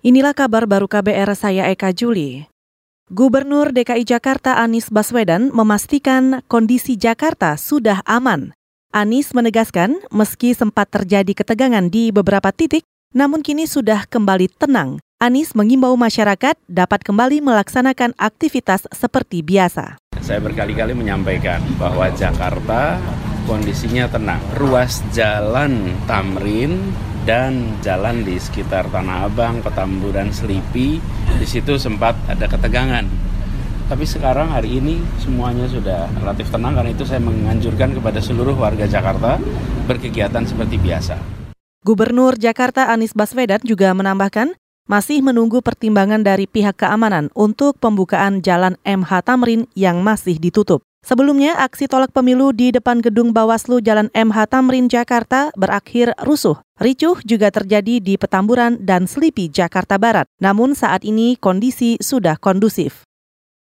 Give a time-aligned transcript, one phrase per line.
[0.00, 2.48] Inilah kabar baru KBR saya Eka Juli.
[3.12, 8.56] Gubernur DKI Jakarta Anies Baswedan memastikan kondisi Jakarta sudah aman.
[8.96, 15.04] Anies menegaskan meski sempat terjadi ketegangan di beberapa titik, namun kini sudah kembali tenang.
[15.20, 20.00] Anies mengimbau masyarakat dapat kembali melaksanakan aktivitas seperti biasa.
[20.24, 22.96] Saya berkali-kali menyampaikan bahwa Jakarta
[23.44, 24.40] kondisinya tenang.
[24.56, 26.88] Ruas jalan Tamrin
[27.28, 31.00] dan jalan di sekitar Tanah Abang, Petamburan, Selipi,
[31.36, 33.04] di situ sempat ada ketegangan.
[33.90, 38.86] Tapi sekarang hari ini semuanya sudah relatif tenang karena itu saya menganjurkan kepada seluruh warga
[38.86, 39.36] Jakarta
[39.90, 41.18] berkegiatan seperti biasa.
[41.82, 44.54] Gubernur Jakarta Anies Baswedan juga menambahkan
[44.86, 50.86] masih menunggu pertimbangan dari pihak keamanan untuk pembukaan jalan MH Tamrin yang masih ditutup.
[51.00, 56.60] Sebelumnya, aksi tolak pemilu di depan gedung Bawaslu Jalan MH Tamrin, Jakarta berakhir rusuh.
[56.76, 60.28] Ricuh juga terjadi di Petamburan dan Selipi, Jakarta Barat.
[60.38, 63.08] Namun saat ini kondisi sudah kondusif.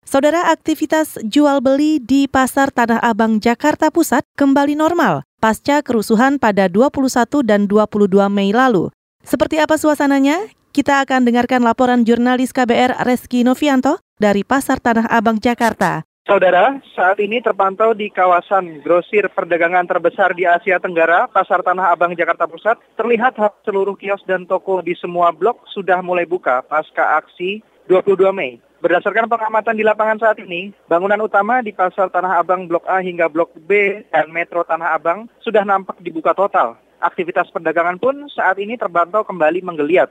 [0.05, 6.65] Saudara aktivitas jual beli di Pasar Tanah Abang Jakarta Pusat kembali normal pasca kerusuhan pada
[6.65, 8.89] 21 dan 22 Mei lalu.
[9.21, 10.49] Seperti apa suasananya?
[10.73, 16.01] Kita akan dengarkan laporan jurnalis KBR Reski Novianto dari Pasar Tanah Abang Jakarta.
[16.25, 22.17] Saudara, saat ini terpantau di kawasan grosir perdagangan terbesar di Asia Tenggara, Pasar Tanah Abang
[22.17, 27.61] Jakarta Pusat, terlihat seluruh kios dan toko di semua blok sudah mulai buka pasca aksi
[27.85, 28.57] 22 Mei.
[28.81, 33.29] Berdasarkan pengamatan di lapangan saat ini, bangunan utama di Pasar Tanah Abang Blok A hingga
[33.29, 36.73] Blok B dan Metro Tanah Abang sudah nampak dibuka total.
[37.05, 40.09] Aktivitas perdagangan pun saat ini terpantau kembali menggeliat.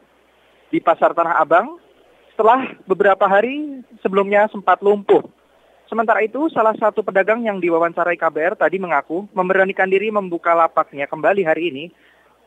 [0.70, 1.82] Di Pasar Tanah Abang,
[2.38, 5.33] setelah beberapa hari sebelumnya sempat lumpuh
[5.84, 11.44] Sementara itu, salah satu pedagang yang diwawancarai KBR tadi mengaku memberanikan diri membuka lapaknya kembali
[11.44, 11.84] hari ini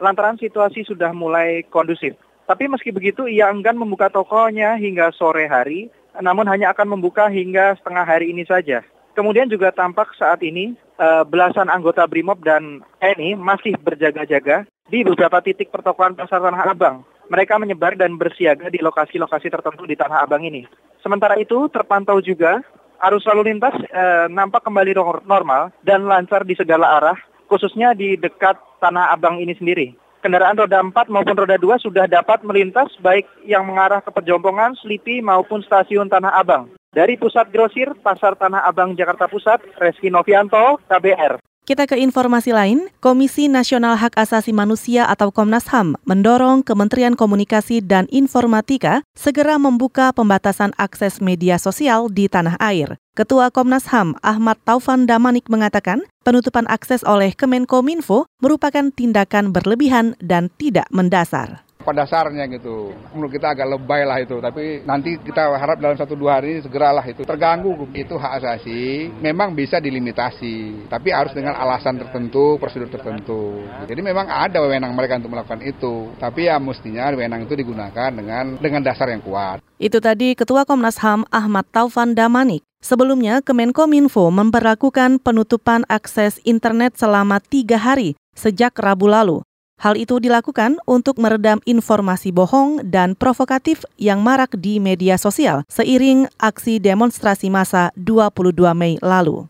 [0.02, 2.18] lantaran situasi sudah mulai kondusif.
[2.48, 7.76] Tapi meski begitu, ia enggan membuka tokonya hingga sore hari, namun hanya akan membuka hingga
[7.78, 8.82] setengah hari ini saja.
[9.18, 15.42] Kemudian juga tampak saat ini uh, belasan anggota BRIMOB dan TNI masih berjaga-jaga di beberapa
[15.42, 17.04] titik pertokoan Pasar Tanah Abang.
[17.28, 20.64] Mereka menyebar dan bersiaga di lokasi-lokasi tertentu di Tanah Abang ini.
[21.04, 22.64] Sementara itu, terpantau juga
[23.06, 28.58] arus lalu lintas eh, nampak kembali normal dan lancar di segala arah, khususnya di dekat
[28.78, 29.98] Tanah Abang ini sendiri.
[30.22, 35.22] Kendaraan roda 4 maupun roda 2 sudah dapat melintas baik yang mengarah ke Pejompongan, Selipi
[35.22, 36.74] maupun stasiun Tanah Abang.
[36.90, 41.47] Dari Pusat Grosir, Pasar Tanah Abang, Jakarta Pusat, Reski Novianto, KBR.
[41.68, 47.84] Kita ke informasi lain, Komisi Nasional Hak Asasi Manusia atau Komnas HAM mendorong Kementerian Komunikasi
[47.84, 52.96] dan Informatika segera membuka pembatasan akses media sosial di tanah air.
[53.20, 60.48] Ketua Komnas HAM Ahmad Taufan Damanik mengatakan penutupan akses oleh Kemenkominfo merupakan tindakan berlebihan dan
[60.56, 62.92] tidak mendasar pada dasarnya gitu.
[63.16, 67.08] Menurut kita agak lebay lah itu, tapi nanti kita harap dalam satu dua hari segeralah
[67.08, 69.08] itu terganggu itu hak asasi.
[69.24, 73.64] Memang bisa dilimitasi, tapi harus dengan alasan tertentu, prosedur tertentu.
[73.88, 78.60] Jadi memang ada wewenang mereka untuk melakukan itu, tapi ya mestinya wewenang itu digunakan dengan
[78.60, 79.64] dengan dasar yang kuat.
[79.80, 82.68] Itu tadi Ketua Komnas HAM Ahmad Taufan Damanik.
[82.78, 89.47] Sebelumnya, Kemenkominfo memperlakukan penutupan akses internet selama tiga hari sejak Rabu lalu.
[89.78, 96.26] Hal itu dilakukan untuk meredam informasi bohong dan provokatif yang marak di media sosial seiring
[96.42, 99.46] aksi demonstrasi massa 22 Mei lalu.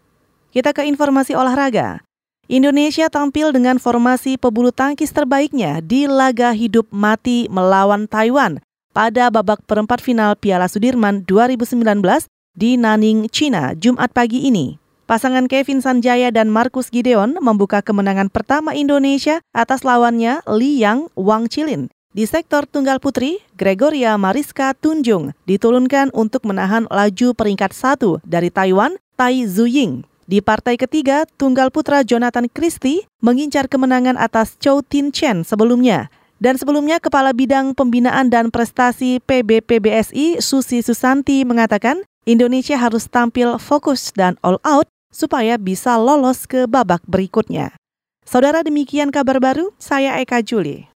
[0.52, 2.04] Kita ke informasi olahraga.
[2.52, 8.60] Indonesia tampil dengan formasi pebulu tangkis terbaiknya di laga hidup mati melawan Taiwan
[8.92, 12.04] pada babak perempat final Piala Sudirman 2019
[12.52, 14.87] di Nanning, China, Jumat pagi ini.
[15.08, 21.48] Pasangan Kevin Sanjaya dan Markus Gideon membuka kemenangan pertama Indonesia atas lawannya Li Yang Wang
[21.48, 21.88] Chilin.
[22.12, 29.00] Di sektor tunggal putri, Gregoria Mariska Tunjung diturunkan untuk menahan laju peringkat satu dari Taiwan,
[29.16, 30.04] Tai Zuying.
[30.28, 36.12] Di partai ketiga, tunggal putra Jonathan Christie mengincar kemenangan atas Chow Tin Chen sebelumnya.
[36.44, 44.12] Dan sebelumnya, Kepala Bidang Pembinaan dan Prestasi PBPBSI Susi Susanti mengatakan Indonesia harus tampil fokus
[44.12, 47.74] dan all out supaya bisa lolos ke babak berikutnya.
[48.28, 50.84] Saudara demikian kabar baru, saya Eka Juli.